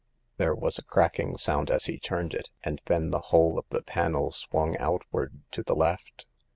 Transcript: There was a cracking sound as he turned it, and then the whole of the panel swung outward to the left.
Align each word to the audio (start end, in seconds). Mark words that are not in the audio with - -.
There 0.37 0.55
was 0.55 0.79
a 0.79 0.83
cracking 0.83 1.37
sound 1.37 1.69
as 1.69 1.85
he 1.85 1.99
turned 1.99 2.33
it, 2.33 2.49
and 2.63 2.81
then 2.85 3.11
the 3.11 3.19
whole 3.29 3.59
of 3.59 3.65
the 3.69 3.83
panel 3.83 4.31
swung 4.31 4.75
outward 4.77 5.41
to 5.51 5.61
the 5.61 5.75
left. 5.75 6.25